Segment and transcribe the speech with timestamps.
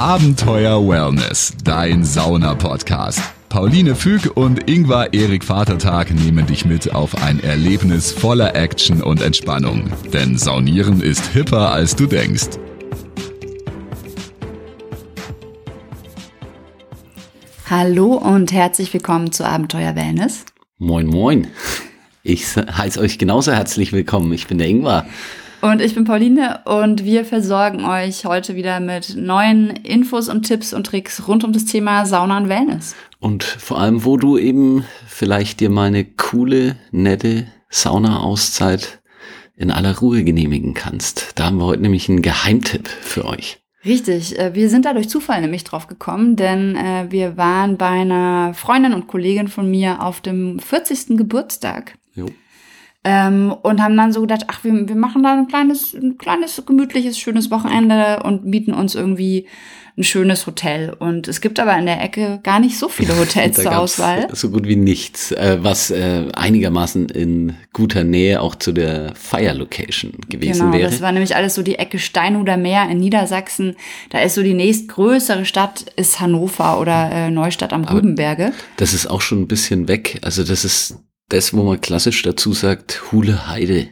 [0.00, 3.20] Abenteuer Wellness, dein Sauna-Podcast.
[3.50, 9.20] Pauline Füg und Ingvar Erik Vatertag nehmen dich mit auf ein Erlebnis voller Action und
[9.20, 9.92] Entspannung.
[10.10, 12.48] Denn Saunieren ist hipper, als du denkst.
[17.68, 20.46] Hallo und herzlich willkommen zu Abenteuer Wellness.
[20.78, 21.48] Moin, moin.
[22.22, 24.32] Ich heiße euch genauso herzlich willkommen.
[24.32, 25.04] Ich bin der Ingvar.
[25.62, 30.72] Und ich bin Pauline und wir versorgen euch heute wieder mit neuen Infos und Tipps
[30.72, 32.96] und Tricks rund um das Thema Sauna und Wellness.
[33.18, 39.02] Und vor allem, wo du eben vielleicht dir mal eine coole, nette Sauna-Auszeit
[39.54, 41.32] in aller Ruhe genehmigen kannst.
[41.34, 43.58] Da haben wir heute nämlich einen Geheimtipp für euch.
[43.84, 47.88] Richtig, äh, wir sind da durch Zufall nämlich drauf gekommen, denn äh, wir waren bei
[47.88, 51.18] einer Freundin und Kollegin von mir auf dem 40.
[51.18, 51.98] Geburtstag.
[52.14, 52.26] Jo.
[53.02, 56.62] Ähm, und haben dann so gedacht, ach, wir, wir machen da ein kleines, ein kleines,
[56.66, 59.46] gemütliches, schönes Wochenende und mieten uns irgendwie
[59.96, 60.94] ein schönes Hotel.
[60.98, 64.28] Und es gibt aber in der Ecke gar nicht so viele Hotels zur Auswahl.
[64.32, 69.52] So gut wie nichts, äh, was äh, einigermaßen in guter Nähe auch zu der Fire
[69.52, 70.90] Location gewesen genau, wäre.
[70.90, 73.76] Das war nämlich alles so die Ecke Steinhuder Meer in Niedersachsen.
[74.10, 78.52] Da ist so die nächstgrößere Stadt ist Hannover oder äh, Neustadt am Rübenberge.
[78.76, 80.18] Das ist auch schon ein bisschen weg.
[80.22, 80.96] Also das ist
[81.30, 83.88] das, wo man klassisch dazu sagt, Hule Heide.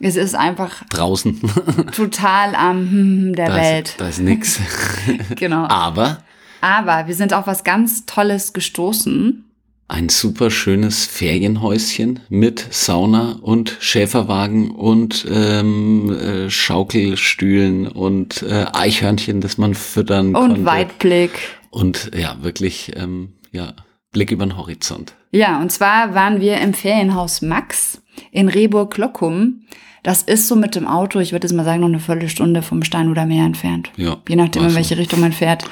[0.00, 1.40] Es ist einfach draußen.
[1.96, 3.88] total am hm, der da Welt.
[3.88, 4.60] Ist, da ist nix.
[5.36, 5.66] genau.
[5.68, 6.18] Aber.
[6.60, 9.44] Aber wir sind auf was ganz Tolles gestoßen.
[9.88, 19.40] Ein super schönes Ferienhäuschen mit Sauna und Schäferwagen und ähm, äh, Schaukelstühlen und äh, Eichhörnchen,
[19.40, 20.60] das man füttern und konnte.
[20.60, 21.30] Und Weitblick.
[21.70, 23.74] Und ja, wirklich, ähm, ja,
[24.12, 25.14] Blick über den Horizont.
[25.30, 29.62] Ja, und zwar waren wir im Ferienhaus Max in Rehburg-Lockum.
[30.02, 32.82] Das ist so mit dem Auto, ich würde jetzt mal sagen, noch eine Viertelstunde vom
[32.82, 33.92] Stein oder Meer entfernt.
[33.96, 34.16] Ja.
[34.28, 35.64] Je nachdem, in welche Richtung man fährt.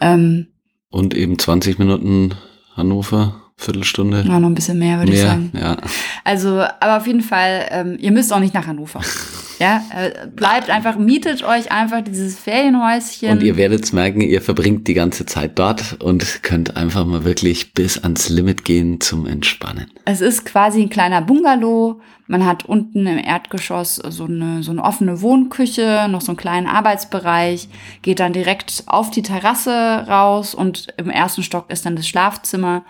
[0.00, 0.48] Ähm,
[0.90, 2.34] und eben 20 Minuten
[2.74, 3.42] Hannover.
[3.58, 4.24] Viertelstunde.
[4.28, 5.50] Ja, noch ein bisschen mehr, würde ich sagen.
[5.58, 5.78] Ja.
[6.24, 9.00] Also, aber auf jeden Fall, ähm, ihr müsst auch nicht nach Hannover.
[9.58, 13.30] ja, äh, bleibt einfach, mietet euch einfach dieses Ferienhäuschen.
[13.30, 17.72] Und ihr werdet merken, ihr verbringt die ganze Zeit dort und könnt einfach mal wirklich
[17.72, 19.90] bis ans Limit gehen zum Entspannen.
[20.04, 22.00] Es ist quasi ein kleiner Bungalow.
[22.26, 26.66] Man hat unten im Erdgeschoss so eine, so eine offene Wohnküche, noch so einen kleinen
[26.66, 27.68] Arbeitsbereich,
[28.02, 32.84] geht dann direkt auf die Terrasse raus und im ersten Stock ist dann das Schlafzimmer.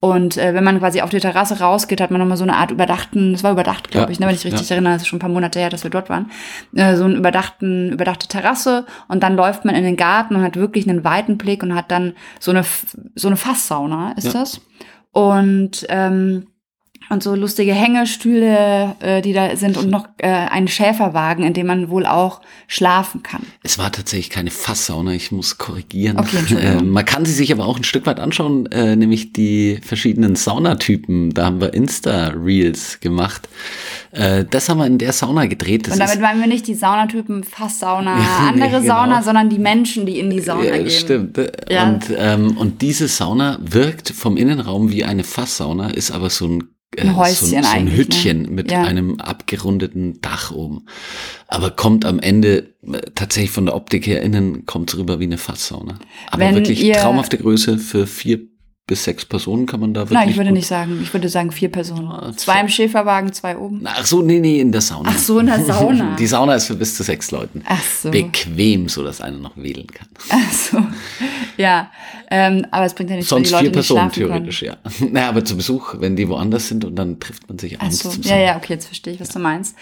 [0.00, 2.70] Und äh, wenn man quasi auf die Terrasse rausgeht, hat man nochmal so eine Art
[2.70, 4.76] überdachten, das war überdacht, glaube ja, ich, ne, wenn ich richtig ja.
[4.76, 6.30] erinnere, das ist schon ein paar Monate her, dass wir dort waren,
[6.76, 10.54] äh, so eine überdachten, überdachte Terrasse und dann läuft man in den Garten und hat
[10.54, 12.64] wirklich einen weiten Blick und hat dann so eine,
[13.16, 14.32] so eine Fasssauna, ist ja.
[14.34, 14.60] das?
[15.10, 16.46] Und ähm,
[17.10, 21.66] und so lustige Hängestühle, äh, die da sind und noch äh, einen Schäferwagen, in dem
[21.66, 23.42] man wohl auch schlafen kann.
[23.62, 26.18] Es war tatsächlich keine Fasssauna, ich muss korrigieren.
[26.18, 26.38] Okay.
[26.58, 30.34] Äh, man kann sie sich aber auch ein Stück weit anschauen, äh, nämlich die verschiedenen
[30.34, 31.32] Saunatypen.
[31.32, 33.48] Da haben wir Insta-Reels gemacht.
[34.10, 35.86] Äh, das haben wir in der Sauna gedreht.
[35.86, 38.94] Das und damit meinen wir nicht die Saunatypen Fasssauna, ja, andere genau.
[38.94, 40.90] Sauna, sondern die Menschen, die in die Sauna ja, gehen.
[40.90, 41.38] Stimmt.
[41.68, 41.88] Ja.
[41.88, 46.64] Und, ähm, und diese Sauna wirkt vom Innenraum wie eine Fasssauna, ist aber so ein
[46.96, 48.50] ein Häuschen so, so ein eigentlich, Hüttchen ne?
[48.50, 48.82] mit Ja.
[48.82, 50.86] einem abgerundeten Dach oben.
[51.46, 55.38] Aber kommt am Ende äh, tatsächlich von der Optik her innen, kommt rüber wie eine
[55.38, 55.98] Fasssauna.
[56.30, 58.40] Aber Wenn wirklich traumhafte Größe für vier
[58.88, 60.18] bis sechs Personen kann man da wirklich.
[60.18, 62.08] Nein, ich würde nicht sagen, ich würde sagen vier Personen.
[62.08, 63.82] Ah, Zwei im Schäferwagen, zwei oben.
[63.84, 65.10] Ach so, nee, nee, in der Sauna.
[65.12, 66.16] Ach so, in der Sauna.
[66.18, 67.62] Die Sauna ist für bis zu sechs Leuten.
[67.68, 68.10] Ach so.
[68.10, 70.08] Bequem, so dass einer noch wählen kann.
[70.30, 70.78] Ach so.
[71.58, 71.90] Ja,
[72.30, 74.50] ähm, aber es bringt ja nichts, wenn Sonst die Leute vier Personen schlafen können.
[74.50, 74.76] theoretisch, ja.
[75.10, 78.08] Naja, aber zu Besuch, wenn die woanders sind und dann trifft man sich abends so,
[78.08, 78.42] zum ja, Sauna.
[78.42, 79.76] ja, okay, jetzt verstehe ich, was du meinst.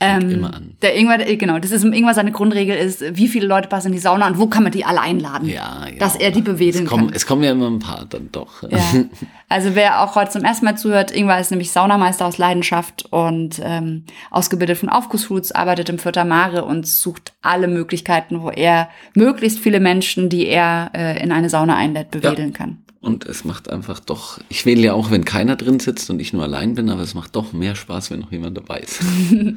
[0.00, 0.72] denk Ähm, immer an.
[0.82, 3.92] Der Ingwer, äh, genau, das ist irgendwas seine Grundregel ist, wie viele Leute passen in
[3.94, 5.48] die Sauna und wo kann man die alle einladen?
[5.48, 5.98] Ja, genau.
[5.98, 7.16] Dass er die bewedeln es kommen, kann.
[7.16, 8.49] Es kommen ja immer ein paar dann doch.
[8.68, 9.04] Ja.
[9.48, 13.60] Also wer auch heute zum ersten Mal zuhört, Ingwer ist nämlich Saunameister aus Leidenschaft und
[13.62, 19.58] ähm, ausgebildet von Aufgussfoods, arbeitet im Vierter Mare und sucht alle Möglichkeiten, wo er möglichst
[19.58, 22.78] viele Menschen, die er äh, in eine Sauna einlädt, bewedeln kann.
[23.00, 26.34] Und es macht einfach doch, ich wähle ja auch, wenn keiner drin sitzt und ich
[26.34, 29.00] nur allein bin, aber es macht doch mehr Spaß, wenn noch jemand dabei ist.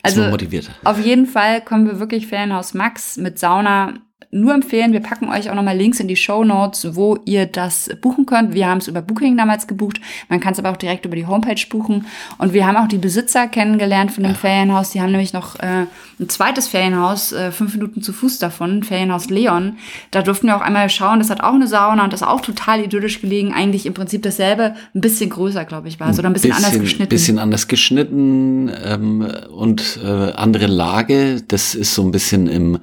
[0.00, 0.70] Also man motivierter.
[0.84, 3.94] auf jeden Fall kommen wir wirklich Ferienhaus Max mit Sauna
[4.30, 4.92] nur empfehlen.
[4.92, 8.52] Wir packen euch auch nochmal Links in die Show Notes, wo ihr das buchen könnt.
[8.52, 10.00] Wir haben es über Booking damals gebucht.
[10.28, 12.06] Man kann es aber auch direkt über die Homepage buchen.
[12.36, 14.90] Und wir haben auch die Besitzer kennengelernt von dem Ferienhaus.
[14.90, 15.86] Die haben nämlich noch äh,
[16.20, 19.78] ein zweites Ferienhaus, äh, fünf Minuten zu Fuß davon, Ferienhaus Leon.
[20.10, 21.20] Da durften wir auch einmal schauen.
[21.20, 23.54] Das hat auch eine Sauna und das ist auch total idyllisch gelegen.
[23.54, 26.18] Eigentlich im Prinzip dasselbe, ein bisschen größer, glaube ich, war es.
[26.18, 27.08] Oder ein bisschen, anders geschnitten.
[27.08, 31.40] Bisschen anders geschnitten ähm, und äh, andere Lage.
[31.48, 32.78] Das ist so ein bisschen im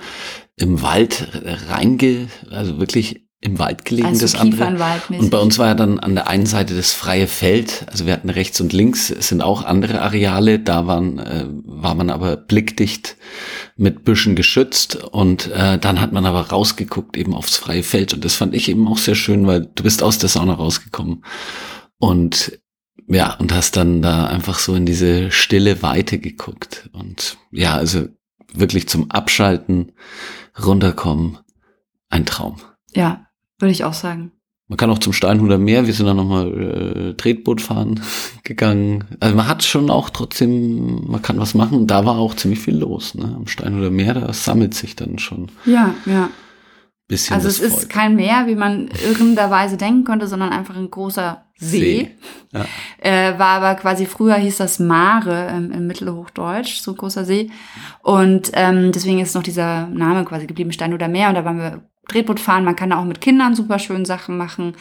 [0.57, 1.27] im Wald
[1.69, 4.99] reinge, also wirklich im Wald gelegen, Also das andere.
[5.09, 8.13] Und bei uns war ja dann an der einen Seite das freie Feld, also wir
[8.13, 12.37] hatten rechts und links es sind auch andere Areale, da waren, äh, war man aber
[12.37, 13.17] blickdicht
[13.77, 14.95] mit Büschen geschützt.
[14.95, 18.13] Und äh, dann hat man aber rausgeguckt eben aufs freie Feld.
[18.13, 21.23] Und das fand ich eben auch sehr schön, weil du bist aus der Sauna rausgekommen.
[21.97, 22.59] Und
[23.07, 26.89] ja, und hast dann da einfach so in diese stille Weite geguckt.
[26.93, 28.07] Und ja, also
[28.53, 29.91] wirklich zum Abschalten,
[30.63, 31.37] runterkommen,
[32.09, 32.57] ein Traum.
[32.93, 33.27] Ja,
[33.59, 34.31] würde ich auch sagen.
[34.67, 38.01] Man kann auch zum Steinhuder Meer, wir sind dann nochmal äh, Tretboot fahren
[38.43, 39.03] gegangen.
[39.19, 41.85] Also man hat schon auch trotzdem, man kann was machen.
[41.85, 43.13] Da war auch ziemlich viel los.
[43.13, 43.35] Ne?
[43.35, 46.29] Am Steinhuder Meer, da sammelt sich dann schon Ja, ja.
[47.07, 51.45] Bisschen Also es ist kein Meer, wie man irrenderweise denken könnte, sondern einfach ein großer
[51.57, 52.11] See.
[52.51, 52.65] Ja.
[52.99, 57.49] Äh, war aber quasi früher hieß das Mare ähm, im Mittelhochdeutsch, so großer See.
[58.01, 61.29] Und ähm, deswegen ist noch dieser Name quasi geblieben, Stein oder Meer.
[61.29, 62.65] Und da waren wir Tretboot fahren.
[62.65, 64.75] Man kann da auch mit Kindern super schön Sachen machen.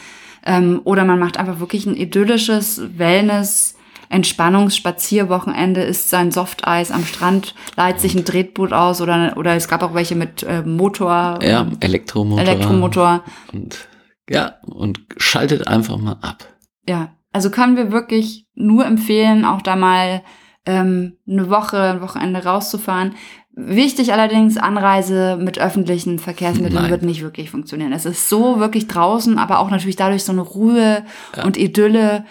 [0.44, 3.74] Ähm, oder man macht einfach wirklich ein idyllisches Wellness-
[4.14, 9.82] Entspannungsspazierwochenende, isst sein Softeis am Strand, leiht sich ein Tretboot aus oder, oder es gab
[9.82, 12.40] auch welche mit äh, Motor, Ja, Elektromotor.
[12.40, 13.25] Elektromotor.
[13.52, 13.88] Und
[14.31, 16.44] ja, und schaltet einfach mal ab.
[16.88, 20.22] Ja, also können wir wirklich nur empfehlen, auch da mal
[20.64, 23.17] ähm, eine Woche, ein Wochenende rauszufahren.
[23.56, 26.90] Wichtig allerdings, Anreise mit öffentlichen Verkehrsmitteln Nein.
[26.90, 27.93] wird nicht wirklich funktionieren.
[27.93, 31.05] Es ist so wirklich draußen, aber auch natürlich dadurch so eine Ruhe
[31.44, 32.25] und Idylle,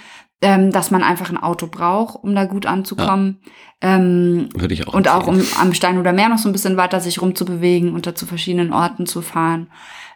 [0.44, 3.40] ähm, dass man einfach ein Auto braucht, um da gut anzukommen.
[3.82, 5.48] Ähm, Würde ich auch und auch empfehlen.
[5.56, 8.26] um am Stein oder Meer noch so ein bisschen weiter sich rumzubewegen und da zu
[8.26, 9.68] verschiedenen Orten zu fahren.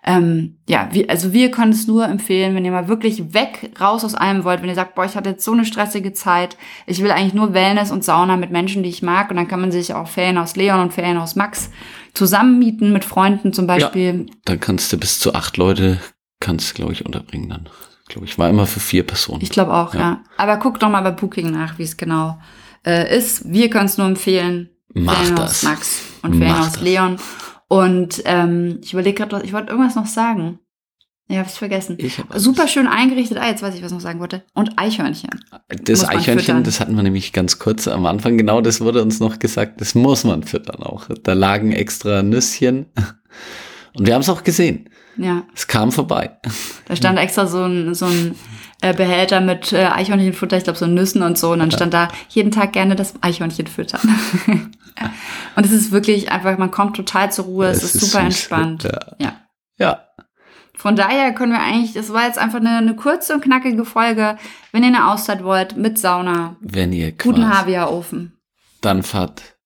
[0.03, 4.05] Ähm, ja, wir, also wir können es nur empfehlen, wenn ihr mal wirklich weg, raus
[4.05, 7.01] aus allem wollt, wenn ihr sagt, boah, ich hatte jetzt so eine stressige Zeit, ich
[7.01, 9.71] will eigentlich nur Wellness und Sauna mit Menschen, die ich mag, und dann kann man
[9.71, 11.71] sich auch Ferienhaus Leon und Ferienhaus Max
[12.13, 14.27] zusammenmieten mit Freunden zum Beispiel.
[14.45, 15.99] Dann kannst du bis zu acht Leute,
[16.39, 17.69] kannst glaube ich, unterbringen dann.
[18.07, 19.41] Glaube ich, war immer für vier Personen.
[19.41, 19.99] Ich glaube auch, ja.
[19.99, 20.23] Ja.
[20.37, 22.39] Aber guckt doch mal bei Booking nach, wie es genau
[22.85, 23.51] äh, ist.
[23.51, 24.69] Wir können es nur empfehlen.
[24.93, 25.63] Macht Ferienhaus das.
[25.63, 26.79] Max und Ferienhaus.
[26.81, 27.17] Leon.
[27.67, 30.59] Und ähm, ich überlege gerade, ich wollte irgendwas noch sagen.
[31.29, 31.97] Ja, hab's vergessen.
[31.99, 33.37] Ich hab Super schön eingerichtet.
[33.37, 34.43] Ah, jetzt weiß ich, was ich noch sagen wollte.
[34.53, 35.29] Und Eichhörnchen.
[35.67, 36.63] Das Eichhörnchen, füttern.
[36.63, 38.37] das hatten wir nämlich ganz kurz am Anfang.
[38.37, 39.81] Genau, das wurde uns noch gesagt.
[39.81, 41.09] Das muss man füttern auch.
[41.23, 42.85] Da lagen extra Nüsschen.
[43.93, 44.89] Und wir haben es auch gesehen.
[45.17, 46.37] Ja, Es kam vorbei.
[46.87, 48.35] da stand extra so ein, so ein
[48.81, 51.51] äh, Behälter mit äh, Eichhörnchenfutter, ich glaube so Nüssen und so.
[51.51, 54.01] Und dann stand da jeden Tag gerne das Eichhörnchen füttern.
[55.55, 58.83] und es ist wirklich einfach, man kommt total zur Ruhe, es, Es ist, super entspannt.
[58.83, 58.99] Ja.
[59.19, 59.33] ja.
[59.79, 60.03] Ja.
[60.75, 64.37] Von daher können wir eigentlich, das war jetzt einfach eine, eine kurze und knackige Folge.
[64.71, 68.37] Wenn ihr eine Auszeit wollt, mit Sauna, Wenn ihr guten Havia-Ofen,
[68.81, 69.57] dann fahrt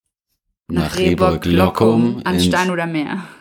[0.69, 3.23] nach, nach Rehburg-Lockum an Stein oder Meer.